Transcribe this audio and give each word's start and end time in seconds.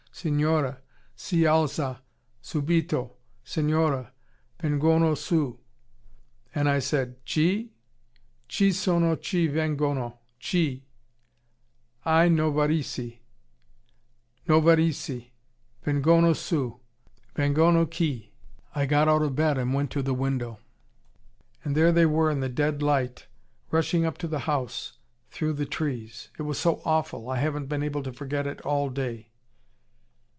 Signora! 0.13 0.77
Si 1.15 1.47
alza! 1.47 1.99
Subito! 2.43 3.13
Signora! 3.43 4.11
Vengono 4.61 5.15
su!' 5.15 5.57
and 6.53 6.69
I 6.69 6.77
said, 6.77 7.15
'Chi? 7.25 7.71
Chi 8.47 8.71
sono 8.71 9.15
chi 9.15 9.47
vengono? 9.47 10.19
Chi?' 10.39 10.85
'I 12.05 12.27
Novaresi! 12.29 13.15
I 13.15 13.19
Novaresi 14.47 15.31
vengono 15.83 16.33
su. 16.33 16.79
Vengono 17.35 17.87
qui!' 17.87 18.31
I 18.75 18.85
got 18.85 19.07
out 19.07 19.23
of 19.23 19.35
bed 19.35 19.57
and 19.57 19.73
went 19.73 19.89
to 19.91 20.03
the 20.03 20.13
window. 20.13 20.59
And 21.63 21.75
there 21.75 21.91
they 21.91 22.05
were, 22.05 22.29
in 22.29 22.41
the 22.41 22.49
dead 22.49 22.83
light, 22.83 23.25
rushing 23.71 24.05
up 24.05 24.19
to 24.19 24.27
the 24.27 24.39
house, 24.39 24.99
through 25.31 25.53
the 25.53 25.65
trees. 25.65 26.29
It 26.37 26.43
was 26.43 26.59
so 26.59 26.79
awful, 26.85 27.27
I 27.27 27.37
haven't 27.37 27.65
been 27.65 27.81
able 27.81 28.03
to 28.03 28.13
forget 28.13 28.45
it 28.45 28.61
all 28.61 28.89
day." 28.91 29.29